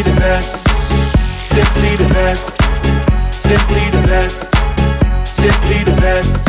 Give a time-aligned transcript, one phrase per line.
[0.00, 0.66] Simply the best.
[1.38, 2.56] Simply the best.
[3.34, 4.48] Simply the best.
[5.26, 6.48] Simply the best.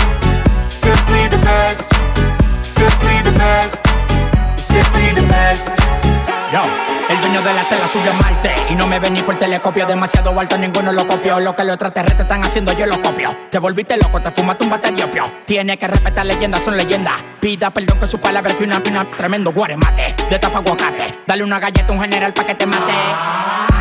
[0.71, 1.89] Simply the best.
[2.63, 3.87] Simply the best.
[4.57, 5.90] Simply the best.
[7.09, 9.85] El dueño de la tela subió a Marte Y no me ven ni por telescopio
[9.85, 13.57] Demasiado alto, ninguno lo copió Lo que los extraterrestres están haciendo, yo lo copio Te
[13.57, 17.99] volviste loco, te fumaste un bate diopio Tiene que respetar leyendas, son leyendas Pida perdón
[17.99, 21.91] con su palabra que una pina Tremendo guaremate, de tapa aguacate Dale una galleta a
[21.93, 22.91] un general pa' que te mate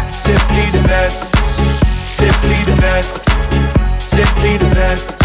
[0.09, 1.35] Simply the best.
[2.05, 3.29] Simply the best.
[4.01, 5.23] Simply the best.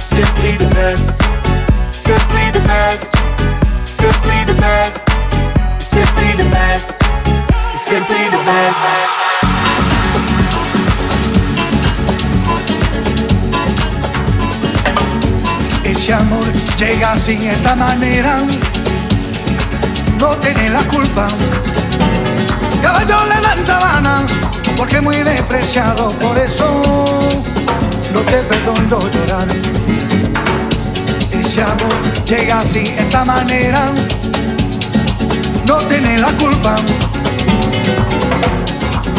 [0.00, 1.20] Simply the best.
[1.92, 3.14] Simply the best.
[3.86, 5.05] Simply the best.
[5.96, 7.02] Simply the best.
[7.78, 8.36] Simply the.
[15.84, 16.44] Ese amor
[16.76, 18.36] llega así, esta manera,
[20.18, 21.28] no tiene la culpa.
[22.82, 24.18] Caballo le dan sabana,
[24.76, 26.82] porque muy despreciado, por eso
[28.12, 29.48] no te perdono llorar.
[31.32, 33.86] Ese amor llega así, esta manera,
[36.20, 36.76] la culpa.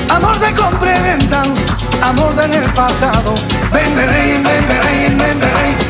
[0.10, 1.44] Amor de compra y venta,
[2.02, 3.36] amor del el pasado.
[3.72, 5.87] Ven, ven, ven, ven, ven, ven,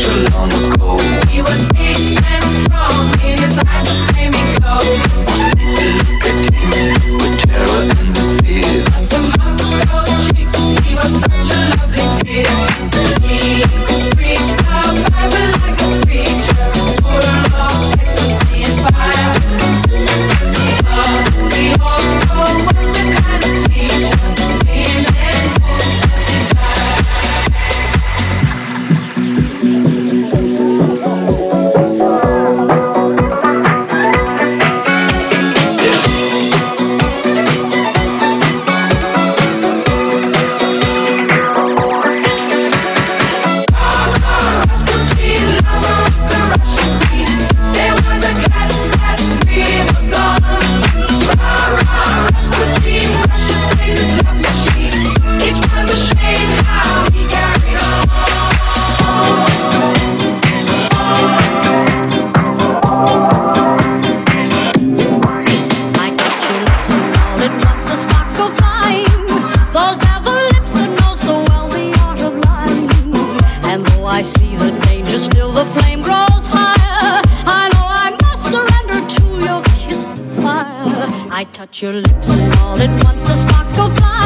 [0.00, 0.96] so long ago.
[1.30, 1.60] We were
[74.60, 77.22] the danger, still the flame grows higher.
[77.46, 81.06] I know I must surrender to your kiss of fire.
[81.30, 84.19] I touch your lips and all at once the sparks go flying.